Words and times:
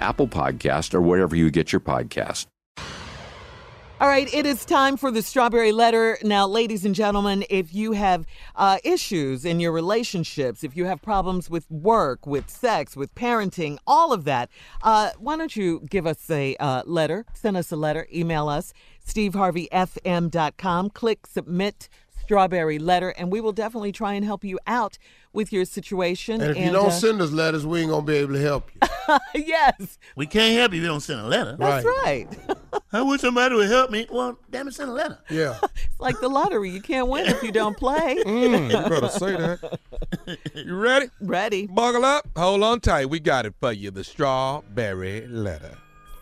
Apple 0.00 0.28
Podcast, 0.28 0.94
or 0.94 1.00
wherever 1.00 1.36
you 1.36 1.50
get 1.50 1.72
your 1.72 1.80
podcast. 1.80 2.46
All 4.00 4.06
right, 4.06 4.32
it 4.32 4.46
is 4.46 4.64
time 4.64 4.96
for 4.96 5.10
the 5.10 5.22
strawberry 5.22 5.72
letter. 5.72 6.18
Now, 6.22 6.46
ladies 6.46 6.84
and 6.84 6.94
gentlemen, 6.94 7.44
if 7.50 7.74
you 7.74 7.92
have 7.92 8.26
uh, 8.54 8.78
issues 8.84 9.44
in 9.44 9.58
your 9.58 9.72
relationships, 9.72 10.62
if 10.62 10.76
you 10.76 10.84
have 10.84 11.02
problems 11.02 11.50
with 11.50 11.68
work, 11.68 12.24
with 12.24 12.48
sex, 12.48 12.96
with 12.96 13.12
parenting, 13.16 13.76
all 13.88 14.12
of 14.12 14.22
that, 14.22 14.50
uh, 14.84 15.10
why 15.18 15.36
don't 15.36 15.56
you 15.56 15.84
give 15.90 16.06
us 16.06 16.30
a 16.30 16.54
uh, 16.60 16.84
letter? 16.86 17.26
Send 17.34 17.56
us 17.56 17.72
a 17.72 17.76
letter, 17.76 18.06
email 18.14 18.48
us, 18.48 18.72
steveharveyfm.com, 19.04 20.90
click 20.90 21.26
submit 21.26 21.88
strawberry 22.28 22.78
letter, 22.78 23.08
and 23.16 23.32
we 23.32 23.40
will 23.40 23.52
definitely 23.52 23.90
try 23.90 24.12
and 24.12 24.22
help 24.22 24.44
you 24.44 24.58
out 24.66 24.98
with 25.32 25.50
your 25.50 25.64
situation. 25.64 26.42
And 26.42 26.50
if 26.50 26.58
you 26.58 26.70
don't 26.70 26.88
uh, 26.88 26.90
send 26.90 27.22
us 27.22 27.30
letters, 27.32 27.66
we 27.66 27.80
ain't 27.80 27.90
gonna 27.90 28.04
be 28.04 28.16
able 28.16 28.34
to 28.34 28.40
help 28.40 28.70
you. 28.74 29.18
yes. 29.46 29.98
We 30.14 30.26
can't 30.26 30.54
help 30.54 30.72
you 30.74 30.80
if 30.80 30.82
you 30.82 30.88
don't 30.88 31.00
send 31.00 31.20
a 31.20 31.26
letter. 31.26 31.56
That's 31.58 31.86
right. 31.86 32.28
I 32.92 33.00
wish 33.00 33.22
somebody 33.22 33.54
would 33.54 33.70
help 33.70 33.90
me. 33.90 34.06
Well, 34.10 34.38
damn 34.50 34.68
it, 34.68 34.74
send 34.74 34.90
a 34.90 34.92
letter. 34.92 35.18
Yeah. 35.30 35.58
it's 35.62 36.00
like 36.00 36.20
the 36.20 36.28
lottery. 36.28 36.68
You 36.68 36.82
can't 36.82 37.08
win 37.08 37.24
if 37.26 37.42
you 37.42 37.50
don't 37.50 37.78
play. 37.78 38.22
mm, 38.26 38.70
you 38.70 38.90
better 38.90 39.08
say 39.08 39.34
that. 39.34 39.78
You 40.54 40.76
ready? 40.76 41.06
Ready. 41.22 41.66
Buckle 41.66 42.04
up. 42.04 42.28
Hold 42.36 42.62
on 42.62 42.80
tight. 42.80 43.08
We 43.08 43.20
got 43.20 43.46
it 43.46 43.54
for 43.58 43.72
you. 43.72 43.90
The 43.90 44.04
strawberry 44.04 45.26
letter. 45.26 45.78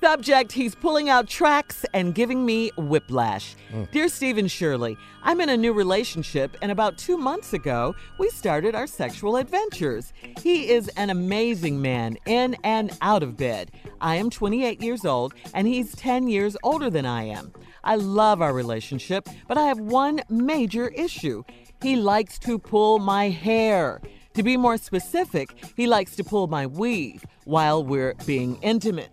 Subject, 0.07 0.53
he's 0.53 0.77
pulling 0.77 1.09
out 1.09 1.27
tracks 1.27 1.85
and 1.93 2.15
giving 2.15 2.47
me 2.47 2.71
whiplash. 2.77 3.57
Mm. 3.73 3.91
Dear 3.91 4.07
Stephen 4.07 4.47
Shirley, 4.47 4.97
I'm 5.25 5.41
in 5.41 5.49
a 5.49 5.57
new 5.57 5.73
relationship, 5.73 6.57
and 6.63 6.71
about 6.71 6.97
two 6.97 7.19
months 7.19 7.53
ago, 7.53 7.93
we 8.17 8.31
started 8.31 8.77
our 8.77 8.87
sexual 8.87 9.35
adventures. 9.35 10.13
He 10.41 10.69
is 10.71 10.87
an 10.97 11.11
amazing 11.11 11.83
man, 11.83 12.19
in 12.25 12.57
and 12.63 12.97
out 13.03 13.25
of 13.25 13.37
bed. 13.37 13.73
I 14.01 14.15
am 14.15 14.31
28 14.31 14.81
years 14.81 15.05
old, 15.05 15.35
and 15.55 15.67
he's 15.67 15.93
10 15.97 16.29
years 16.29 16.57
older 16.63 16.89
than 16.89 17.05
I 17.05 17.25
am. 17.25 17.53
I 17.83 17.97
love 17.97 18.41
our 18.41 18.53
relationship, 18.53 19.29
but 19.49 19.59
I 19.59 19.67
have 19.67 19.81
one 19.81 20.21
major 20.29 20.87
issue. 20.91 21.43
He 21.83 21.97
likes 21.97 22.39
to 22.41 22.61
pull 22.61 23.01
my 23.01 23.31
hair. 23.31 24.01
To 24.35 24.45
be 24.45 24.57
more 24.57 24.77
specific, 24.77 25.53
he 25.77 25.89
likes 25.89 26.15
to 26.15 26.23
pull 26.23 26.47
my 26.47 26.65
weave 26.69 27.25
while 27.43 27.83
we're 27.83 28.15
being 28.25 28.57
intimate. 28.63 29.11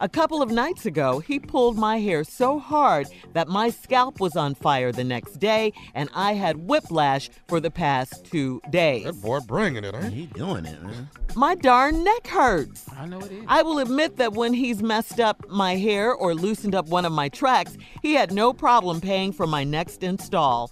A 0.00 0.08
couple 0.08 0.42
of 0.42 0.50
nights 0.50 0.86
ago, 0.86 1.20
he 1.20 1.38
pulled 1.38 1.76
my 1.76 1.98
hair 1.98 2.24
so 2.24 2.58
hard 2.58 3.06
that 3.32 3.48
my 3.48 3.70
scalp 3.70 4.20
was 4.20 4.36
on 4.36 4.54
fire 4.54 4.92
the 4.92 5.04
next 5.04 5.38
day, 5.38 5.72
and 5.94 6.08
I 6.14 6.34
had 6.34 6.68
whiplash 6.68 7.30
for 7.48 7.60
the 7.60 7.70
past 7.70 8.24
two 8.24 8.60
days. 8.70 9.04
That 9.04 9.22
boy 9.22 9.40
bringing 9.40 9.84
it, 9.84 9.94
huh? 9.94 10.10
He 10.10 10.26
doing 10.26 10.66
it, 10.66 10.82
man. 10.82 11.08
My 11.36 11.54
darn 11.54 12.04
neck 12.04 12.26
hurts. 12.26 12.86
I 12.96 13.06
know 13.06 13.18
it 13.18 13.32
is. 13.32 13.44
I 13.48 13.62
will 13.62 13.78
admit 13.78 14.16
that 14.16 14.32
when 14.32 14.52
he's 14.52 14.82
messed 14.82 15.20
up 15.20 15.48
my 15.48 15.76
hair 15.76 16.12
or 16.12 16.34
loosened 16.34 16.74
up 16.74 16.86
one 16.88 17.04
of 17.04 17.12
my 17.12 17.28
tracks, 17.28 17.76
he 18.02 18.14
had 18.14 18.32
no 18.32 18.52
problem 18.52 19.00
paying 19.00 19.32
for 19.32 19.46
my 19.46 19.64
next 19.64 20.02
install. 20.02 20.70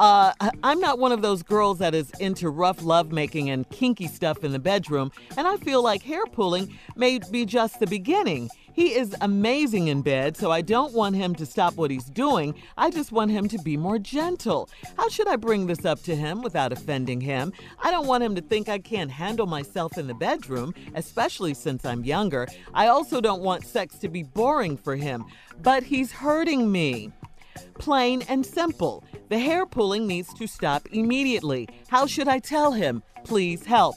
Uh, 0.00 0.32
I'm 0.62 0.80
not 0.80 0.98
one 0.98 1.12
of 1.12 1.20
those 1.20 1.42
girls 1.42 1.76
that 1.80 1.94
is 1.94 2.10
into 2.20 2.48
rough 2.48 2.82
lovemaking 2.82 3.50
and 3.50 3.68
kinky 3.68 4.08
stuff 4.08 4.42
in 4.42 4.52
the 4.52 4.58
bedroom, 4.58 5.12
and 5.36 5.46
I 5.46 5.58
feel 5.58 5.82
like 5.82 6.00
hair 6.00 6.24
pulling 6.24 6.74
may 6.96 7.20
be 7.30 7.44
just 7.44 7.80
the 7.80 7.86
beginning. 7.86 8.48
He 8.72 8.94
is 8.94 9.14
amazing 9.20 9.88
in 9.88 10.00
bed, 10.00 10.38
so 10.38 10.50
I 10.50 10.62
don't 10.62 10.94
want 10.94 11.16
him 11.16 11.34
to 11.34 11.44
stop 11.44 11.76
what 11.76 11.90
he's 11.90 12.06
doing. 12.06 12.54
I 12.78 12.88
just 12.88 13.12
want 13.12 13.30
him 13.30 13.46
to 13.48 13.58
be 13.58 13.76
more 13.76 13.98
gentle. 13.98 14.70
How 14.96 15.10
should 15.10 15.28
I 15.28 15.36
bring 15.36 15.66
this 15.66 15.84
up 15.84 16.02
to 16.04 16.16
him 16.16 16.40
without 16.40 16.72
offending 16.72 17.20
him? 17.20 17.52
I 17.82 17.90
don't 17.90 18.06
want 18.06 18.24
him 18.24 18.34
to 18.36 18.40
think 18.40 18.70
I 18.70 18.78
can't 18.78 19.10
handle 19.10 19.46
myself 19.46 19.98
in 19.98 20.06
the 20.06 20.14
bedroom, 20.14 20.72
especially 20.94 21.52
since 21.52 21.84
I'm 21.84 22.04
younger. 22.04 22.48
I 22.72 22.86
also 22.86 23.20
don't 23.20 23.42
want 23.42 23.66
sex 23.66 23.98
to 23.98 24.08
be 24.08 24.22
boring 24.22 24.78
for 24.78 24.96
him, 24.96 25.26
but 25.60 25.82
he's 25.82 26.10
hurting 26.10 26.72
me. 26.72 27.12
Plain 27.78 28.22
and 28.28 28.44
simple. 28.44 29.04
The 29.28 29.38
hair 29.38 29.66
pulling 29.66 30.06
needs 30.06 30.32
to 30.34 30.46
stop 30.46 30.88
immediately. 30.92 31.68
How 31.88 32.06
should 32.06 32.28
I 32.28 32.38
tell 32.38 32.72
him? 32.72 33.02
Please 33.24 33.64
help. 33.64 33.96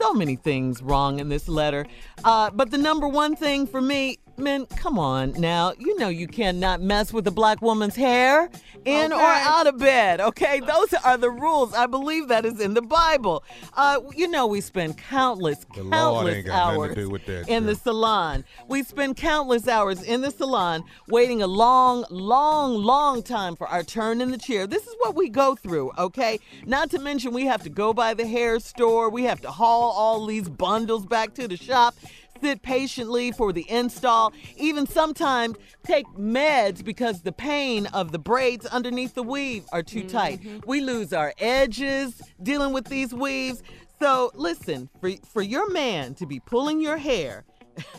So 0.00 0.14
many 0.14 0.36
things 0.36 0.80
wrong 0.80 1.18
in 1.18 1.28
this 1.28 1.48
letter. 1.48 1.86
Uh, 2.24 2.50
but 2.50 2.70
the 2.70 2.78
number 2.78 3.08
one 3.08 3.34
thing 3.34 3.66
for 3.66 3.80
me, 3.80 4.18
Men, 4.38 4.66
come 4.66 4.98
on 4.98 5.32
now. 5.32 5.72
You 5.78 5.98
know 5.98 6.08
you 6.08 6.28
cannot 6.28 6.80
mess 6.80 7.12
with 7.12 7.26
a 7.26 7.30
black 7.32 7.60
woman's 7.60 7.96
hair 7.96 8.48
in 8.84 9.12
or 9.12 9.20
out 9.20 9.66
of 9.66 9.78
bed, 9.78 10.20
okay? 10.20 10.60
Those 10.60 10.94
are 10.94 11.16
the 11.16 11.30
rules. 11.30 11.74
I 11.74 11.86
believe 11.86 12.28
that 12.28 12.44
is 12.44 12.60
in 12.60 12.74
the 12.74 12.82
Bible. 12.82 13.42
Uh, 13.74 14.00
you 14.16 14.28
know, 14.28 14.46
we 14.46 14.60
spend 14.60 14.96
countless, 14.96 15.64
The 15.74 15.90
countless 15.90 16.36
ain't 16.36 16.46
got 16.46 16.74
nothing 16.74 16.78
hours 16.78 16.94
to 16.94 17.00
do 17.02 17.10
with 17.10 17.26
that, 17.26 17.48
in 17.48 17.66
the 17.66 17.74
salon. 17.74 18.44
We 18.68 18.84
spend 18.84 19.16
countless 19.16 19.66
hours 19.66 20.02
in 20.02 20.20
the 20.20 20.30
salon 20.30 20.84
waiting 21.08 21.42
a 21.42 21.48
long, 21.48 22.04
long, 22.08 22.74
long 22.74 23.24
time 23.24 23.56
for 23.56 23.66
our 23.66 23.82
turn 23.82 24.20
in 24.20 24.30
the 24.30 24.38
chair. 24.38 24.66
This 24.68 24.86
is 24.86 24.94
what 25.00 25.16
we 25.16 25.28
go 25.28 25.56
through, 25.56 25.90
okay? 25.98 26.38
Not 26.64 26.90
to 26.90 27.00
mention 27.00 27.32
we 27.32 27.46
have 27.46 27.64
to 27.64 27.70
go 27.70 27.92
by 27.92 28.14
the 28.14 28.26
hair 28.26 28.60
store, 28.60 29.10
we 29.10 29.24
have 29.24 29.40
to 29.40 29.50
haul 29.50 29.90
all 29.92 30.26
these 30.26 30.48
bundles 30.48 31.06
back 31.06 31.34
to 31.34 31.48
the 31.48 31.56
shop. 31.56 31.94
Sit 32.40 32.62
patiently 32.62 33.32
for 33.32 33.52
the 33.52 33.68
install, 33.70 34.32
even 34.56 34.86
sometimes 34.86 35.56
take 35.84 36.06
meds 36.08 36.84
because 36.84 37.22
the 37.22 37.32
pain 37.32 37.86
of 37.86 38.12
the 38.12 38.18
braids 38.18 38.66
underneath 38.66 39.14
the 39.14 39.22
weave 39.22 39.64
are 39.72 39.82
too 39.82 40.04
tight. 40.04 40.40
Mm-hmm. 40.40 40.58
We 40.66 40.80
lose 40.80 41.12
our 41.12 41.32
edges 41.38 42.20
dealing 42.42 42.72
with 42.72 42.86
these 42.86 43.12
weaves. 43.12 43.62
So, 43.98 44.30
listen, 44.34 44.88
for, 45.00 45.10
for 45.32 45.42
your 45.42 45.70
man 45.70 46.14
to 46.14 46.26
be 46.26 46.38
pulling 46.40 46.80
your 46.80 46.96
hair, 46.96 47.44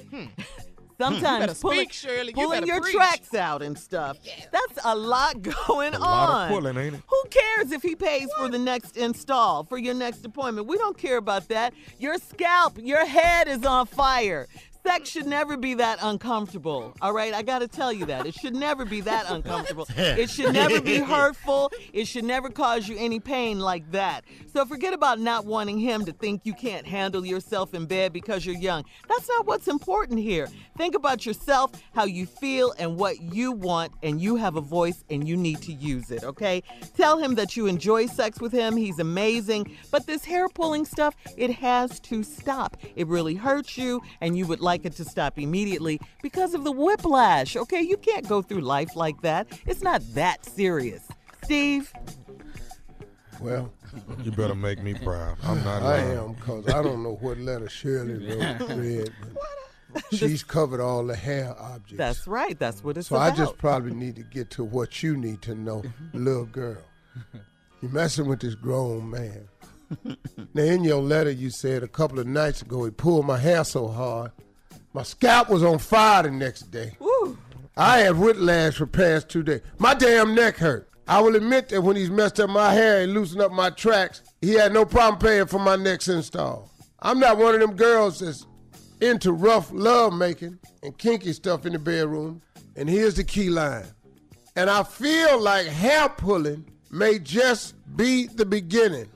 hmm. 0.10 0.26
Hmm. 1.00 1.14
sometimes 1.14 1.40
better 1.48 1.60
pulling, 1.60 1.78
speak, 1.80 1.94
Shirley. 1.94 2.34
Pulling 2.34 2.62
better 2.62 2.66
your 2.68 2.82
preach. 2.82 2.96
tracks 2.96 3.34
out 3.34 3.62
and 3.62 3.78
stuff, 3.78 4.18
that's 4.52 4.80
a 4.86 4.96
lot 4.96 5.42
going 5.68 5.94
A 5.96 6.00
lot 6.00 6.30
on. 6.30 6.52
of 6.52 6.58
pulling, 6.58 6.78
ain't 6.78 6.96
it? 6.96 7.02
Who 7.08 7.24
cares 7.30 7.72
if 7.72 7.82
he 7.82 7.96
pays 7.96 8.28
for 8.38 8.50
the 8.50 8.60
next 8.60 8.98
install, 8.98 9.64
for 9.64 9.78
your 9.78 9.94
next 9.94 10.26
appointment? 10.26 10.68
We 10.68 10.78
don't 10.78 10.98
care 10.98 11.18
about 11.18 11.48
that. 11.50 11.74
Your 12.00 12.18
scalp, 12.18 12.78
your 12.78 13.06
head 13.06 13.48
is 13.48 13.66
on 13.66 13.86
fire. 13.88 14.48
Sex 14.90 15.08
should 15.08 15.28
never 15.28 15.56
be 15.56 15.76
that 15.76 16.00
uncomfortable. 16.02 16.96
All 17.00 17.14
right, 17.14 17.32
I 17.32 17.44
got 17.44 17.60
to 17.60 17.68
tell 17.68 17.94
you 17.94 18.08
that. 18.08 18.26
It 18.26 18.34
should 18.34 18.56
never 18.56 18.86
be 18.86 19.02
that 19.02 19.26
uncomfortable. 19.30 19.88
It 20.00 20.30
should 20.32 20.54
never 20.54 20.82
be 20.82 20.98
hurtful. 20.98 21.72
It 21.94 22.08
should 22.08 22.24
never 22.24 22.50
cause 22.50 22.88
you 22.88 22.98
any 22.98 23.20
pain 23.20 23.60
like 23.60 23.92
that. 23.92 24.24
So 24.52 24.66
forget 24.66 24.94
about 24.94 25.20
not 25.20 25.46
wanting 25.46 25.78
him 25.78 26.06
to 26.06 26.12
think 26.12 26.42
you 26.44 26.54
can't 26.54 26.88
handle 26.88 27.24
yourself 27.24 27.74
in 27.76 27.86
bed 27.86 28.12
because 28.12 28.46
you're 28.46 28.56
young. 28.56 28.84
That's 29.08 29.30
not 29.30 29.46
what's 29.46 29.68
important 29.68 30.20
here. 30.20 30.48
Think 30.78 30.96
about 30.96 31.26
yourself, 31.26 31.72
how 31.94 32.06
you 32.06 32.26
feel, 32.26 32.74
and 32.80 32.98
what 32.98 33.22
you 33.22 33.52
want, 33.52 33.92
and 34.02 34.20
you 34.20 34.38
have 34.38 34.56
a 34.56 34.62
voice 34.62 35.04
and 35.10 35.28
you 35.28 35.38
need 35.38 35.62
to 35.64 35.74
use 35.74 36.10
it, 36.10 36.24
okay? 36.24 36.64
Tell 36.98 37.20
him 37.20 37.36
that 37.36 37.56
you 37.56 37.68
enjoy 37.68 38.08
sex 38.08 38.42
with 38.42 38.52
him. 38.52 38.76
He's 38.76 39.00
amazing. 39.00 39.78
But 39.92 40.08
this 40.08 40.26
hair 40.26 40.50
pulling 40.50 40.86
stuff, 40.86 41.16
it 41.38 41.52
has 41.52 42.00
to 42.02 42.24
stop. 42.24 42.78
It 42.96 43.08
really 43.08 43.36
hurts 43.36 43.78
you, 43.78 44.02
and 44.22 44.38
you 44.38 44.48
would 44.48 44.62
like 44.62 44.79
it 44.86 44.94
to 44.94 45.06
stop 45.06 45.38
immediately 45.40 46.00
because 46.22 46.54
of 46.54 46.64
the 46.64 46.72
whiplash, 46.72 47.56
okay? 47.56 47.82
You 47.82 47.98
can't 47.98 48.28
go 48.28 48.42
through 48.42 48.62
life 48.62 48.96
like 48.96 49.22
that. 49.22 49.48
It's 49.66 49.82
not 49.82 50.02
that 50.16 50.46
serious. 50.46 51.08
Steve? 51.44 51.92
Well, 53.40 53.72
You 54.24 54.32
better 54.32 54.56
make 54.56 54.84
me 54.84 54.94
proud. 54.94 55.38
I'm 55.44 55.64
not 55.64 55.82
I 55.82 56.04
lying. 56.04 56.18
am 56.18 56.34
because 56.34 56.68
I 56.68 56.84
don't 56.84 57.02
know 57.04 57.16
what 57.22 57.38
letter 57.38 57.70
Shirley 57.70 58.14
wrote. 58.36 58.70
read, 58.78 59.14
but 59.94 60.04
she's 60.14 60.44
covered 60.44 60.82
all 60.82 61.06
the 61.06 61.16
hair 61.16 61.56
objects. 61.58 61.98
That's 61.98 62.28
right. 62.28 62.60
That's 62.60 62.84
what 62.84 62.98
it's 62.98 63.08
so 63.08 63.16
about. 63.16 63.34
I 63.34 63.36
just 63.36 63.58
probably 63.58 63.94
need 63.94 64.16
to 64.18 64.24
get 64.24 64.50
to 64.52 64.64
what 64.64 65.02
you 65.02 65.16
need 65.18 65.42
to 65.44 65.56
know, 65.56 65.84
little 66.14 66.46
girl. 66.46 66.82
You're 67.82 67.92
messing 67.92 68.28
with 68.28 68.42
this 68.42 68.56
grown 68.56 69.10
man. 69.10 69.48
now, 70.54 70.62
in 70.64 70.84
your 70.84 71.02
letter, 71.02 71.32
you 71.32 71.50
said 71.50 71.82
a 71.82 71.88
couple 71.88 72.20
of 72.20 72.28
nights 72.28 72.62
ago 72.62 72.84
he 72.86 72.92
pulled 72.92 73.26
my 73.26 73.40
hair 73.40 73.64
so 73.64 73.88
hard, 73.88 74.32
my 75.00 75.04
scalp 75.04 75.50
was 75.50 75.64
on 75.64 75.78
fire 75.78 76.24
the 76.24 76.30
next 76.30 76.72
day. 76.72 76.92
I 77.78 78.00
had 78.00 78.18
whiplash 78.18 78.76
for 78.76 78.86
past 78.86 79.30
two 79.30 79.44
days. 79.44 79.62
My 79.78 79.94
damn 79.94 80.36
neck 80.36 80.58
hurt. 80.58 80.90
I 81.08 81.22
will 81.22 81.38
admit 81.38 81.70
that 81.70 81.80
when 81.80 81.96
he's 81.96 82.10
messed 82.10 82.38
up 82.42 82.50
my 82.50 82.74
hair 82.74 83.04
and 83.04 83.14
loosened 83.14 83.42
up 83.42 83.54
my 83.54 83.70
tracks, 83.70 84.24
he 84.42 84.56
had 84.56 84.74
no 84.74 84.84
problem 84.84 85.18
paying 85.18 85.46
for 85.46 85.58
my 85.58 85.78
next 85.78 86.10
install. 86.10 86.70
I'm 87.02 87.18
not 87.18 87.38
one 87.38 87.54
of 87.54 87.62
them 87.62 87.78
girls 87.78 88.20
that's 88.20 88.46
into 89.00 89.32
rough 89.32 89.72
love 89.72 90.12
making 90.12 90.60
and 90.84 90.98
kinky 90.98 91.32
stuff 91.32 91.66
in 91.66 91.72
the 91.72 91.80
bedroom. 91.80 92.42
And 92.76 92.90
here's 92.90 93.16
the 93.16 93.24
key 93.24 93.50
line. 93.50 93.86
And 94.58 94.70
I 94.70 94.84
feel 94.84 95.42
like 95.42 95.66
hair 95.68 96.10
pulling 96.10 96.70
may 96.92 97.20
just 97.20 97.74
be 97.96 98.28
the 98.28 98.46
beginning. 98.46 99.08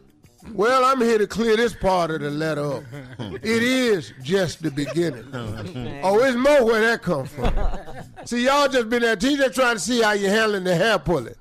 Well, 0.51 0.83
I'm 0.85 0.99
here 1.01 1.17
to 1.17 1.27
clear 1.27 1.55
this 1.55 1.73
part 1.73 2.11
of 2.11 2.21
the 2.21 2.29
letter 2.29 2.73
up. 2.73 2.83
It 3.43 3.63
is 3.63 4.13
just 4.21 4.61
the 4.61 4.71
beginning. 4.71 5.25
Oh, 6.03 6.19
it's 6.19 6.35
more 6.35 6.65
where 6.65 6.81
that 6.81 7.01
come 7.01 7.25
from. 7.25 7.53
See, 8.25 8.45
y'all 8.45 8.67
just 8.67 8.89
been 8.89 9.01
there. 9.01 9.15
He 9.19 9.37
just 9.37 9.55
trying 9.55 9.75
to 9.75 9.79
see 9.79 10.01
how 10.01 10.11
you 10.11 10.27
handling 10.29 10.65
the 10.65 10.75
hair 10.75 10.99
pulling. 10.99 11.35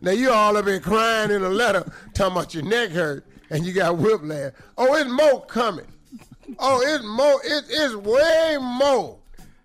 Now 0.00 0.12
you 0.12 0.30
all 0.30 0.54
have 0.54 0.64
been 0.64 0.80
crying 0.80 1.30
in 1.32 1.42
a 1.42 1.48
letter 1.48 1.84
talking 2.14 2.36
about 2.36 2.54
your 2.54 2.62
neck 2.62 2.90
hurt 2.90 3.24
and 3.50 3.64
you 3.66 3.72
got 3.72 3.98
whiplash. 3.98 4.52
Oh, 4.78 4.94
it's 4.94 5.10
more 5.10 5.44
coming. 5.46 5.86
Oh, 6.60 6.80
it's 6.84 7.04
more. 7.04 7.40
It, 7.44 7.64
it's 7.68 7.94
way 7.96 8.58
more 8.60 9.18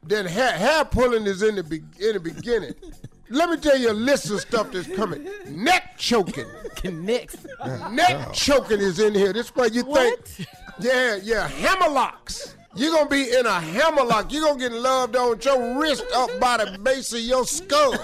than 0.03 0.25
hair, 0.25 0.53
hair 0.53 0.85
pulling 0.85 1.25
is 1.27 1.43
in 1.43 1.55
the 1.55 1.63
be, 1.63 1.83
in 1.99 2.13
the 2.13 2.19
beginning. 2.19 2.73
Let 3.31 3.49
me 3.49 3.57
tell 3.57 3.77
you 3.77 3.91
a 3.91 3.93
list 3.93 4.29
of 4.29 4.41
stuff 4.41 4.71
that's 4.71 4.87
coming. 4.93 5.27
Neck 5.47 5.97
choking. 5.97 6.47
Next. 6.83 7.47
Neck 7.91 8.33
choking 8.33 8.79
is 8.79 8.99
in 8.99 9.15
here. 9.15 9.31
This 9.31 9.47
is 9.47 9.55
what 9.55 9.73
you 9.73 9.83
think. 9.83 10.47
Yeah, 10.79 11.17
yeah. 11.21 11.47
Hammerlocks. 11.47 12.55
You're 12.75 12.93
gonna 12.93 13.09
be 13.09 13.33
in 13.33 13.45
a 13.45 13.59
hammerlock. 13.59 14.31
You're 14.31 14.43
gonna 14.43 14.59
get 14.59 14.71
loved 14.71 15.15
on 15.15 15.31
with 15.31 15.45
your 15.45 15.79
wrist 15.79 16.03
up 16.15 16.29
by 16.39 16.57
the 16.57 16.77
base 16.79 17.13
of 17.13 17.19
your 17.19 17.45
skull. 17.45 17.95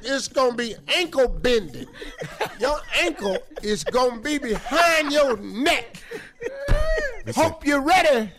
It's 0.00 0.28
gonna 0.28 0.54
be 0.54 0.74
ankle 0.88 1.28
bending. 1.28 1.86
Your 2.60 2.80
ankle 3.00 3.38
is 3.62 3.84
gonna 3.84 4.20
be 4.20 4.38
behind 4.38 5.12
your 5.12 5.36
neck. 5.38 6.02
Hope 7.34 7.66
you're 7.66 7.80
ready. 7.82 8.30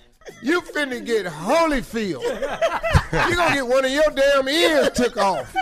You 0.41 0.61
finna 0.61 1.03
get 1.05 1.25
Holyfield. 1.25 2.23
You're 2.23 3.35
gonna 3.35 3.55
get 3.55 3.67
one 3.67 3.85
of 3.85 3.91
your 3.91 4.09
damn 4.15 4.47
ears 4.47 4.91
took 4.91 5.17
off. 5.17 5.55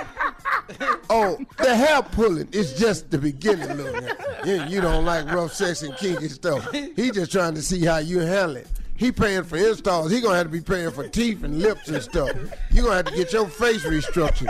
Oh, 1.10 1.38
the 1.58 1.74
hair 1.74 2.02
pulling 2.02 2.50
is 2.52 2.78
just 2.78 3.10
the 3.12 3.18
beginning, 3.18 3.78
little 3.78 4.02
man. 4.02 4.70
You, 4.70 4.82
don't 4.82 5.06
like 5.06 5.26
rough 5.32 5.54
sex 5.54 5.82
and 5.82 5.96
kinky 5.96 6.28
stuff. 6.28 6.70
He 6.72 7.12
just 7.12 7.32
trying 7.32 7.56
to 7.56 7.62
see 7.62 7.86
how 7.86 8.00
you 8.00 8.20
handle 8.20 8.58
it. 8.58 8.68
He 8.98 9.12
paying 9.12 9.44
for 9.44 9.58
installs. 9.58 10.12
He 10.12 10.20
gonna 10.20 10.36
have 10.36 10.48
to 10.48 10.52
be 10.52 10.60
paying 10.60 10.92
for 10.92 11.08
teeth 11.08 11.44
and 11.44 11.60
lips 11.60 11.88
and 11.88 12.02
stuff. 12.02 12.32
You 12.72 12.84
gonna 12.84 12.96
have 12.96 13.06
to 13.06 13.16
get 13.16 13.32
your 13.32 13.48
face 13.48 13.86
restructured. 13.86 14.50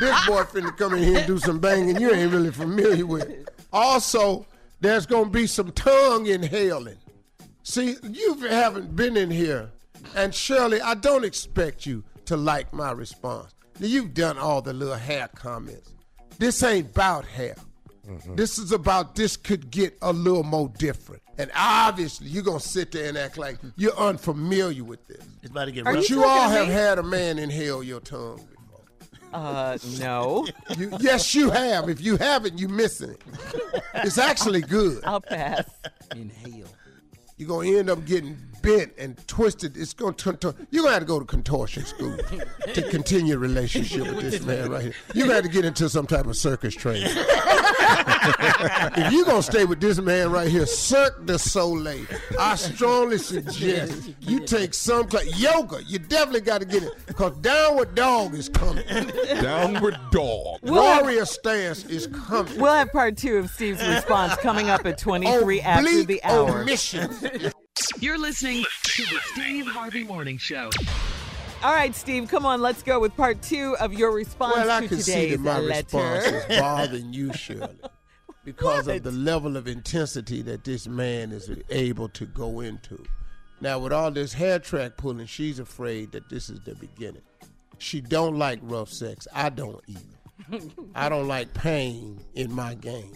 This 0.00 0.26
boy 0.26 0.42
finna 0.44 0.74
come 0.76 0.94
in 0.94 1.02
here 1.02 1.18
and 1.18 1.26
do 1.26 1.38
some 1.38 1.58
banging 1.58 2.00
you 2.00 2.12
ain't 2.12 2.32
really 2.32 2.52
familiar 2.52 3.04
with. 3.04 3.48
Also, 3.72 4.46
there's 4.80 5.06
gonna 5.06 5.28
be 5.28 5.46
some 5.46 5.72
tongue 5.72 6.26
inhaling. 6.26 6.96
See, 7.64 7.96
you 8.02 8.36
haven't 8.36 8.94
been 8.94 9.16
in 9.16 9.30
here, 9.30 9.70
and 10.14 10.34
Shirley, 10.34 10.80
I 10.80 10.94
don't 10.94 11.24
expect 11.24 11.84
you 11.84 12.04
to 12.26 12.36
like 12.36 12.72
my 12.72 12.92
response. 12.92 13.54
Now, 13.80 13.86
you've 13.86 14.14
done 14.14 14.38
all 14.38 14.62
the 14.62 14.72
little 14.72 14.94
hair 14.94 15.28
comments. 15.34 15.90
This 16.38 16.62
ain't 16.62 16.90
about 16.90 17.24
hair. 17.24 17.56
This 18.34 18.58
is 18.58 18.70
about 18.72 19.14
this 19.14 19.36
could 19.36 19.70
get 19.70 19.96
a 20.02 20.12
little 20.12 20.42
more 20.42 20.68
different. 20.78 21.22
And 21.38 21.50
obviously, 21.56 22.28
you're 22.28 22.42
going 22.42 22.60
to 22.60 22.68
sit 22.68 22.92
there 22.92 23.08
and 23.08 23.16
act 23.16 23.38
like 23.38 23.56
you're 23.76 23.96
unfamiliar 23.96 24.84
with 24.84 25.06
this. 25.08 25.24
It's 25.42 25.50
about 25.50 25.64
to 25.66 25.72
get 25.72 25.84
But 25.84 25.94
rough. 25.94 26.10
you 26.10 26.22
all 26.24 26.48
have 26.48 26.68
had 26.68 26.98
a 26.98 27.02
man 27.02 27.38
inhale 27.38 27.82
your 27.82 28.00
tongue 28.00 28.36
before. 28.36 28.80
Uh, 29.32 29.78
no. 29.98 30.46
You, 30.78 30.90
yes, 31.00 31.34
you 31.34 31.50
have. 31.50 31.88
If 31.88 32.00
you 32.00 32.16
haven't, 32.18 32.58
you're 32.58 32.68
missing 32.68 33.10
it. 33.10 33.22
It's 33.94 34.18
actually 34.18 34.60
good. 34.60 35.02
I'll 35.04 35.20
pass. 35.20 35.64
Inhale. 36.14 36.68
You're 37.36 37.48
gonna 37.48 37.68
end 37.78 37.90
up 37.90 38.04
getting 38.04 38.36
bent 38.64 38.92
and 38.98 39.28
twisted. 39.28 39.76
It's 39.76 39.92
gonna 39.92 40.14
turn. 40.14 40.36
turn 40.38 40.54
you're 40.70 40.82
gonna 40.82 40.94
have 40.94 41.02
to 41.02 41.06
go 41.06 41.18
to 41.18 41.24
contortion 41.24 41.84
school 41.84 42.16
to 42.72 42.82
continue 42.90 43.34
a 43.34 43.38
relationship 43.38 44.06
with 44.06 44.20
this 44.20 44.42
man 44.44 44.70
right 44.70 44.82
here. 44.82 44.94
You're 45.14 45.26
gonna 45.26 45.36
have 45.36 45.44
to 45.44 45.50
get 45.50 45.64
into 45.64 45.88
some 45.88 46.06
type 46.06 46.26
of 46.26 46.36
circus 46.36 46.74
training. 46.74 47.04
if 48.96 49.12
you're 49.12 49.26
gonna 49.26 49.42
stay 49.42 49.64
with 49.64 49.80
this 49.80 50.00
man 50.00 50.30
right 50.30 50.48
here, 50.48 50.66
Cirque 50.66 51.26
du 51.26 51.38
Soleil, 51.38 52.06
I 52.38 52.56
strongly 52.56 53.18
suggest 53.18 54.14
you 54.20 54.40
take 54.40 54.74
some 54.74 55.06
cla 55.06 55.24
yoga. 55.36 55.82
You 55.84 55.98
definitely 55.98 56.40
got 56.40 56.60
to 56.60 56.66
get 56.66 56.82
it 56.82 56.92
because 57.06 57.36
downward 57.38 57.94
dog 57.94 58.34
is 58.34 58.48
coming. 58.48 58.84
Downward 59.42 59.98
dog. 60.10 60.60
Warrior 60.62 61.26
stance 61.26 61.84
is 61.84 62.06
coming. 62.06 62.58
We'll 62.58 62.72
have 62.72 62.90
part 62.92 63.16
two 63.16 63.36
of 63.36 63.50
Steve's 63.50 63.86
response 63.86 64.34
coming 64.36 64.70
up 64.70 64.86
at 64.86 64.98
23 64.98 65.60
after 65.60 66.04
the 66.04 66.22
hour. 66.24 66.62
omission. 66.62 67.10
You're 68.04 68.18
listening 68.18 68.62
to 68.82 69.02
the 69.04 69.18
Steve 69.32 69.66
Harvey 69.66 70.04
Morning 70.04 70.36
Show. 70.36 70.68
All 71.62 71.72
right, 71.72 71.94
Steve, 71.94 72.28
come 72.28 72.44
on, 72.44 72.60
let's 72.60 72.82
go 72.82 73.00
with 73.00 73.16
part 73.16 73.40
two 73.40 73.78
of 73.80 73.94
your 73.94 74.12
response 74.12 74.56
Well, 74.56 74.70
I 74.70 74.82
to 74.82 74.88
can 74.88 74.98
see 74.98 75.12
today's 75.12 75.30
that 75.38 75.40
my 75.40 75.58
letter. 75.58 75.96
response 75.96 76.26
is 76.26 76.44
bothering 76.60 77.14
you, 77.14 77.32
Shirley, 77.32 77.78
because 78.44 78.88
of 78.88 79.04
the 79.04 79.10
level 79.10 79.56
of 79.56 79.66
intensity 79.66 80.42
that 80.42 80.64
this 80.64 80.86
man 80.86 81.32
is 81.32 81.50
able 81.70 82.10
to 82.10 82.26
go 82.26 82.60
into. 82.60 83.02
Now, 83.62 83.78
with 83.78 83.94
all 83.94 84.10
this 84.10 84.34
hair 84.34 84.58
track 84.58 84.98
pulling, 84.98 85.24
she's 85.24 85.58
afraid 85.58 86.12
that 86.12 86.28
this 86.28 86.50
is 86.50 86.60
the 86.60 86.74
beginning. 86.74 87.22
She 87.78 88.02
don't 88.02 88.36
like 88.36 88.58
rough 88.60 88.90
sex. 88.90 89.26
I 89.32 89.48
don't 89.48 89.82
either. 89.86 90.60
I 90.94 91.08
don't 91.08 91.26
like 91.26 91.54
pain 91.54 92.20
in 92.34 92.52
my 92.52 92.74
game. 92.74 93.14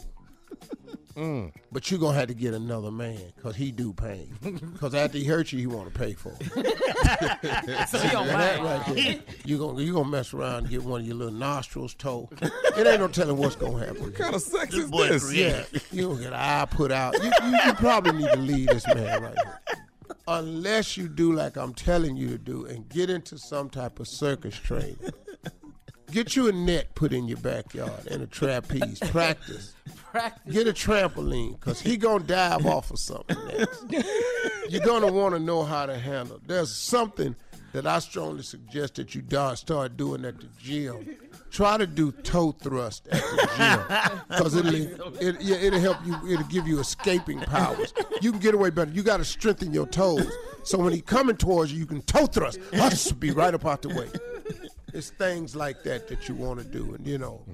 Mm. 1.19 1.53
But 1.73 1.91
you're 1.91 1.99
gonna 1.99 2.17
have 2.17 2.29
to 2.29 2.35
get 2.35 2.55
another 2.55 2.93
man 2.93 3.33
because 3.35 3.57
he 3.57 3.73
do 3.73 3.93
pain. 3.93 4.37
Because 4.73 4.95
after 4.95 5.19
he 5.19 5.25
hurt 5.25 5.51
you, 5.51 5.59
he 5.59 5.67
want 5.67 5.93
to 5.93 5.99
pay 5.99 6.13
for 6.15 6.33
it. 6.41 6.79
So 7.89 7.99
he 7.99 8.09
don't 8.11 8.31
mind. 8.31 8.63
Right 8.65 8.83
there. 8.95 9.19
you 9.45 9.59
gonna 9.59 9.81
you 9.83 9.93
gonna 9.95 10.09
mess 10.09 10.33
around 10.35 10.55
and 10.59 10.71
get 10.71 10.83
one 10.85 11.01
of 11.01 11.07
your 11.07 11.17
little 11.17 11.33
nostrils 11.33 11.95
tore. 11.95 12.29
It 12.41 12.87
ain't 12.87 13.01
no 13.01 13.09
telling 13.09 13.37
what's 13.37 13.57
gonna 13.57 13.79
happen. 13.85 14.03
What 14.03 14.15
kind 14.15 14.35
of 14.35 14.43
sex 14.43 14.75
This 14.75 14.85
is 14.85 14.91
boy 14.91 15.09
this? 15.09 15.25
creative. 15.27 15.69
Yeah, 15.73 15.81
you 15.91 16.09
gonna 16.09 16.21
get 16.21 16.29
an 16.29 16.39
eye 16.39 16.67
put 16.71 16.93
out. 16.93 17.15
You, 17.23 17.31
you, 17.45 17.59
you 17.67 17.73
probably 17.75 18.13
need 18.13 18.31
to 18.31 18.37
leave 18.39 18.69
this 18.69 18.87
man 18.89 19.23
right 19.23 19.35
here. 19.43 19.61
Unless 20.29 20.97
you 20.97 21.09
do 21.09 21.33
like 21.33 21.57
I'm 21.57 21.73
telling 21.75 22.17
you 22.17 22.29
to 22.29 22.39
do 22.39 22.67
and 22.67 22.89
get 22.89 23.09
into 23.11 23.39
some 23.39 23.71
type 23.71 23.99
of 23.99 24.07
circus 24.07 24.55
training. 24.55 24.99
Get 26.11 26.37
you 26.37 26.49
a 26.49 26.53
net 26.53 26.95
put 26.95 27.13
in 27.13 27.29
your 27.29 27.39
backyard 27.39 28.07
and 28.11 28.23
a 28.23 28.27
trapeze. 28.27 28.99
Practice. 28.99 29.75
Practice. 30.11 30.55
Get 30.55 30.67
a 30.67 30.73
trampoline, 30.73 31.59
because 31.61 31.81
he 31.81 31.97
going 31.99 32.23
to 32.23 32.27
dive 32.27 32.65
off 32.65 32.91
of 32.91 32.99
something 32.99 33.37
next. 33.47 33.85
You're 34.71 34.85
going 34.85 35.03
to 35.03 35.13
want 35.13 35.35
to 35.35 35.39
know 35.39 35.65
how 35.65 35.85
to 35.85 35.99
handle. 35.99 36.41
There's 36.47 36.75
something 36.75 37.37
that 37.73 37.87
I 37.87 37.99
strongly 37.99 38.43
suggest 38.43 38.95
that 38.95 39.15
you 39.15 39.23
start 39.55 39.97
doing 39.97 40.25
at 40.25 40.41
the 40.41 40.49
gym. 40.59 41.17
Try 41.51 41.77
to 41.77 41.87
do 41.87 42.13
toe 42.13 42.53
thrust 42.53 43.07
at 43.09 43.21
the 43.21 43.49
gym. 43.57 44.21
Because 44.29 44.55
it'll, 44.55 44.75
it, 45.21 45.41
yeah, 45.41 45.57
it'll 45.57 45.81
help 45.81 45.99
you, 46.07 46.15
it'll 46.33 46.47
give 46.47 46.67
you 46.69 46.81
escaping 46.81 47.41
powers. 47.41 47.93
You 48.21 48.31
can 48.31 48.41
get 48.41 48.55
away 48.55 48.71
better. 48.71 48.91
You 48.91 49.03
got 49.03 49.19
to 49.19 49.25
strengthen 49.25 49.73
your 49.73 49.87
toes. 49.87 50.31
So 50.65 50.79
when 50.79 50.93
he 50.93 51.01
coming 51.01 51.37
towards 51.37 51.73
you, 51.73 51.79
you 51.79 51.87
can 51.87 52.03
toe 52.03 52.27
thrust. 52.27 52.59
Hush, 52.75 53.11
be 53.13 53.31
right 53.31 53.53
up 53.55 53.67
out 53.67 53.83
the 53.83 53.89
way. 53.89 54.09
It's 54.93 55.11
things 55.11 55.55
like 55.55 55.83
that 55.85 56.09
that 56.09 56.29
you 56.29 56.35
want 56.35 56.61
to 56.61 56.65
do. 56.65 56.95
And, 56.95 57.07
you 57.07 57.19
know, 57.19 57.45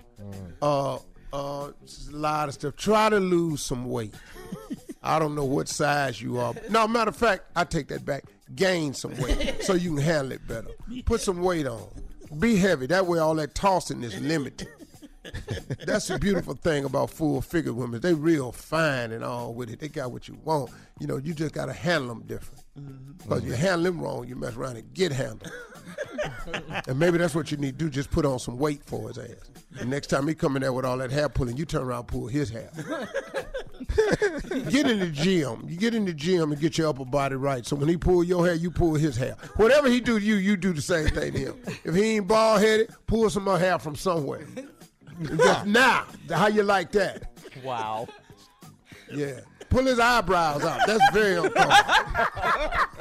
uh, 0.63 0.95
uh, 0.95 0.99
a 1.33 1.73
lot 2.11 2.49
of 2.49 2.55
stuff. 2.55 2.77
Try 2.77 3.11
to 3.11 3.19
lose 3.19 3.63
some 3.63 3.87
weight. 3.87 4.15
I 5.03 5.19
don't 5.19 5.35
know 5.35 5.45
what 5.45 5.69
size 5.69 6.23
you 6.23 6.39
are. 6.39 6.55
No, 6.71 6.89
matter 6.89 7.11
of 7.11 7.17
fact, 7.17 7.45
I 7.57 7.65
take 7.65 7.89
that 7.89 8.05
back. 8.05 8.25
Gain 8.55 8.95
some 8.95 9.17
weight 9.19 9.63
so 9.63 9.75
you 9.75 9.95
can 9.95 10.05
handle 10.05 10.33
it 10.33 10.47
better. 10.47 10.69
Put 11.05 11.21
some 11.21 11.43
weight 11.43 11.67
on. 11.67 11.89
Be 12.39 12.57
heavy. 12.57 12.87
That 12.87 13.07
way, 13.07 13.19
all 13.19 13.35
that 13.37 13.55
tossing 13.55 14.03
is 14.03 14.19
limited. 14.21 14.69
That's 15.87 16.09
the 16.09 16.19
beautiful 16.19 16.55
thing 16.55 16.85
about 16.85 17.11
full 17.11 17.41
figure 17.41 17.73
women. 17.73 18.01
They 18.01 18.15
real 18.15 18.53
fine 18.53 19.13
and 19.13 19.25
all 19.25 19.55
with 19.55 19.71
it. 19.71 19.81
They 19.81 19.89
got 19.89 20.13
what 20.13 20.29
you 20.29 20.39
want. 20.45 20.71
You 21.01 21.07
know, 21.07 21.17
you 21.17 21.35
just 21.35 21.55
got 21.55 21.67
to 21.67 21.73
handle 21.73 22.09
them 22.09 22.23
different. 22.27 22.63
Mm-hmm. 22.79 23.13
Because 23.19 23.45
you 23.45 23.53
handle 23.53 23.85
them 23.85 24.01
wrong, 24.01 24.27
you 24.27 24.37
mess 24.37 24.57
around 24.57 24.77
and 24.77 24.93
get 24.95 25.13
handled. 25.13 25.51
and 26.89 26.99
maybe 26.99 27.19
that's 27.19 27.35
what 27.35 27.51
you 27.51 27.57
need 27.57 27.79
to 27.79 27.85
do. 27.85 27.91
Just 27.91 28.11
put 28.11 28.25
on 28.25 28.39
some 28.39 28.59
weight 28.59 28.83
for 28.85 29.09
his 29.09 29.19
ass. 29.19 29.51
And 29.79 29.91
next 29.91 30.09
time 30.09 30.29
he 30.29 30.35
come 30.35 30.57
in 30.57 30.63
there 30.63 30.73
with 30.73 30.85
all 30.85 30.99
that 30.99 31.11
hair 31.11 31.29
pulling, 31.29 31.57
you 31.57 31.65
turn 31.65 31.83
around 31.83 32.01
and 32.01 32.09
pull 32.09 32.27
his 32.27 32.51
hair. 32.51 32.71
get 34.71 34.89
in 34.89 35.01
the 35.01 35.11
gym. 35.13 35.65
You 35.69 35.77
get 35.77 35.95
in 35.95 36.05
the 36.05 36.13
gym 36.13 36.53
and 36.53 36.61
get 36.61 36.79
your 36.79 36.89
upper 36.89 37.05
body 37.05 37.37
right. 37.37 37.67
So 37.67 37.77
when 37.77 37.89
he 37.89 37.97
pull 37.97 38.23
your 38.23 38.47
hair, 38.47 38.55
you 38.55 38.71
pull 38.71 38.95
his 38.95 39.17
hair. 39.17 39.37
Whatever 39.57 39.89
he 39.89 40.01
do 40.01 40.19
to 40.19 40.25
you, 40.25 40.37
you 40.37 40.57
do 40.57 40.73
the 40.73 40.83
same 40.83 41.09
thing 41.09 41.33
to 41.33 41.39
him. 41.39 41.55
If 41.85 41.95
he 41.95 42.17
ain't 42.17 42.29
bald 42.29 42.61
headed, 42.61 42.95
pull 43.07 43.29
some 43.31 43.45
more 43.45 43.59
hair 43.59 43.79
from 43.79 43.97
somewhere. 43.97 44.47
Just 45.23 45.67
now, 45.67 46.05
how 46.31 46.49
you 46.49 46.63
like 46.63 46.93
that? 46.93 47.31
Wow. 47.63 48.09
Yeah. 49.13 49.41
Pull 49.71 49.85
his 49.85 49.99
eyebrows 49.99 50.65
out. 50.65 50.81
That's 50.87 51.03
very 51.13 51.37
uncomfortable. 51.37 51.75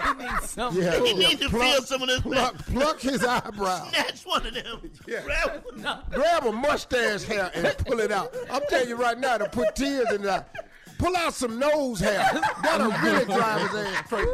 He 0.04 0.14
needs 0.24 0.50
something 0.50 0.82
Yeah. 0.84 0.96
cool. 0.98 1.06
He 1.06 1.14
need 1.14 1.40
to 1.42 1.50
Pluck- 1.50 1.62
feel 1.62 1.82
some 1.84 2.02
of 2.02 2.08
this. 2.08 2.22
Pluck, 2.22 2.58
pluck 2.66 3.00
his 3.00 3.24
eyebrows. 3.24 3.90
Snatch 3.90 4.22
one 4.26 4.46
of 4.48 4.54
them. 4.54 4.92
Grab 5.06 5.64
one. 5.66 5.98
Grab 6.12 6.46
a 6.46 6.52
mustache 6.52 7.24
hair 7.24 7.52
and 7.54 7.76
pull 7.86 8.00
it 8.00 8.12
out. 8.12 8.36
I'm 8.52 8.62
telling 8.70 8.90
you 8.90 8.96
right 8.96 9.18
now 9.20 9.38
to 9.38 9.48
put 9.50 9.76
tears 9.76 10.12
in 10.14 10.24
that. 10.24 10.50
Pull 10.98 11.16
out 11.18 11.34
some 11.34 11.60
nose 11.60 12.00
hair. 12.00 12.30
That'll 12.64 12.92
really 12.92 13.26
drive 13.26 13.70
his 13.70 13.80
ass 13.86 14.08
crazy. 14.08 14.30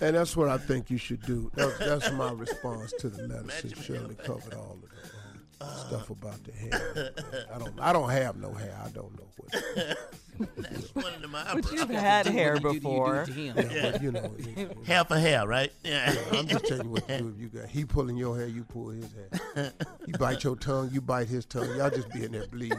And 0.00 0.14
that's 0.16 0.36
what 0.36 0.48
I 0.48 0.58
think 0.58 0.90
you 0.90 0.98
should 0.98 1.22
do. 1.22 1.50
That's, 1.54 1.78
that's 1.78 2.12
my 2.12 2.30
response 2.36 2.92
to 3.00 3.08
the 3.08 3.22
letter. 3.28 3.50
Since 3.50 3.82
Shirley 3.84 4.14
covered 4.16 4.54
all 4.54 4.78
of 4.82 4.82
the 4.82 5.64
uh, 5.64 5.74
stuff 5.88 6.10
about 6.10 6.38
the 6.44 6.52
hair. 6.52 7.12
I 7.54 7.58
don't. 7.58 7.80
I 7.80 7.92
don't 7.94 8.10
have 8.10 8.36
no 8.36 8.52
hair. 8.52 8.78
I 8.84 8.90
don't 8.90 9.16
know 9.16 9.26
what. 9.36 9.52
that's 10.58 10.94
one 10.94 11.14
of 11.14 11.22
them 11.22 11.30
But 11.32 11.72
you've 11.72 11.88
had 11.88 12.26
hair 12.26 12.58
What 12.58 12.62
do 12.62 12.68
you 12.68 12.74
do 12.74 12.80
before. 12.80 13.24
to? 13.24 13.32
Yeah, 13.40 13.90
but 13.90 14.02
you 14.02 14.12
know. 14.12 14.34
it- 14.38 14.76
Half 14.86 15.10
a 15.12 15.18
hair, 15.18 15.46
right? 15.46 15.72
Yeah. 15.82 16.14
I'm 16.32 16.46
just 16.46 16.66
telling 16.66 16.84
you 16.84 16.90
what 16.90 17.08
to 17.08 17.18
do. 17.18 17.34
You 17.38 17.48
got 17.48 17.68
he 17.70 17.86
pulling 17.86 18.16
your 18.18 18.36
hair, 18.36 18.46
you 18.46 18.64
pull 18.64 18.90
his 18.90 19.08
hair. 19.54 19.72
You 20.06 20.12
bite 20.18 20.44
your 20.44 20.56
tongue, 20.56 20.90
you 20.92 21.00
bite 21.00 21.28
his 21.28 21.46
tongue. 21.46 21.74
Y'all 21.76 21.88
just 21.90 22.10
be 22.12 22.24
in 22.24 22.32
there 22.32 22.46
bleeding. 22.48 22.78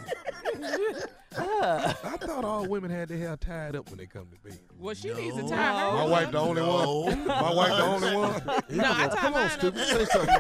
I 1.38 2.18
thought 2.20 2.44
all 2.46 2.68
women 2.68 2.90
had 2.92 3.10
their 3.10 3.18
hair 3.18 3.38
tied 3.38 3.76
up 3.76 3.90
when 3.90 3.98
they 3.98 4.06
come 4.06 4.28
to 4.28 4.50
bed. 4.50 4.60
Well, 4.80 4.96
she 4.96 5.14
needs 5.14 5.36
to 5.36 5.48
tie 5.48 5.80
her. 5.92 5.92
My 5.98 6.06
wife 6.06 6.32
the 6.32 6.40
only 6.40 6.62
No. 6.62 7.02
one. 7.02 7.28
My 7.28 7.54
wife 7.54 7.70
the 7.70 7.84
only 7.84 8.16
one. 8.16 8.42
No, 8.70 8.84
I 8.92 9.08
tie 9.08 9.16
Come 9.16 9.34
on, 9.34 9.42
mine 9.42 9.50
stupid. 9.52 9.86
Say 9.88 10.06
something. 10.06 10.36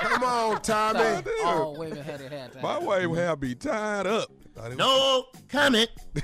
Come 0.00 0.24
on, 0.24 0.62
Tommy. 0.62 1.22
All 1.44 1.76
women 1.76 1.98
had 2.02 2.20
their 2.20 2.28
hair 2.28 2.48
tied. 2.52 2.62
My 2.62 2.78
wife 2.78 3.14
hair 3.16 3.36
be 3.36 3.54
tied 3.54 4.06
up. 4.06 4.30
I 4.60 4.64
didn't- 4.64 4.78
No 4.78 5.24
comment. 5.48 5.90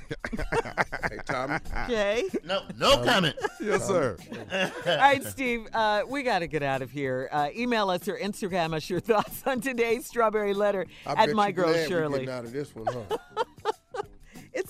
Hey, 1.10 1.18
Tommy. 1.26 1.56
Okay. 1.84 2.28
No, 2.44 2.62
no 2.78 3.02
comment. 3.02 3.34
Yes, 3.60 3.84
sir. 3.86 4.16
All 4.86 4.96
right, 4.96 5.24
Steve, 5.24 5.66
uh, 5.72 6.02
we 6.08 6.22
got 6.22 6.38
to 6.40 6.46
get 6.46 6.62
out 6.62 6.82
of 6.82 6.90
here. 6.92 7.28
Uh, 7.32 7.48
email 7.56 7.90
us 7.90 8.06
or 8.06 8.16
Instagram 8.16 8.74
us 8.74 8.88
your 8.88 9.00
thoughts 9.00 9.42
on 9.46 9.60
today's 9.60 10.06
strawberry 10.06 10.54
letter 10.54 10.86
I 11.06 11.12
at 11.12 11.26
bet 11.26 11.34
my 11.34 11.48
you 11.48 11.52
girl 11.54 11.68
glad 11.70 11.82
we 11.82 11.88
Shirley. 11.88 12.18
getting 12.20 12.34
out 12.34 12.44
of 12.44 12.52
this 12.52 12.72
one, 12.74 12.86
huh? 12.86 13.16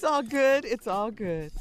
It's 0.01 0.11
all 0.11 0.23
good. 0.23 0.65
It's 0.65 0.87
all 0.87 1.11
good. 1.11 1.53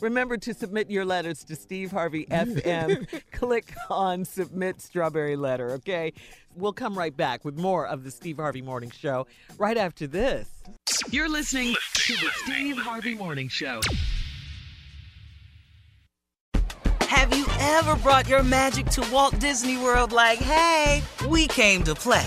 Remember 0.00 0.38
to 0.38 0.54
submit 0.54 0.90
your 0.90 1.04
letters 1.04 1.44
to 1.44 1.54
Steve 1.56 1.90
Harvey 1.90 2.24
FM. 2.30 3.06
Click 3.32 3.74
on 3.90 4.24
Submit 4.24 4.80
Strawberry 4.80 5.36
Letter, 5.36 5.72
okay? 5.72 6.14
We'll 6.56 6.72
come 6.72 6.96
right 6.96 7.14
back 7.14 7.44
with 7.44 7.58
more 7.58 7.86
of 7.86 8.04
the 8.04 8.10
Steve 8.10 8.38
Harvey 8.38 8.62
Morning 8.62 8.88
Show 8.90 9.26
right 9.58 9.76
after 9.76 10.06
this. 10.06 10.48
You're 11.10 11.28
listening 11.28 11.74
to 11.96 12.14
the 12.14 12.30
Steve 12.44 12.78
Harvey 12.78 13.14
Morning 13.14 13.48
Show. 13.48 13.82
Have 17.02 17.36
you 17.36 17.44
ever 17.60 17.94
brought 17.96 18.26
your 18.26 18.42
magic 18.42 18.86
to 18.86 19.06
Walt 19.12 19.38
Disney 19.38 19.76
World 19.76 20.12
like, 20.12 20.38
hey, 20.38 21.02
we 21.28 21.46
came 21.46 21.82
to 21.82 21.94
play? 21.94 22.26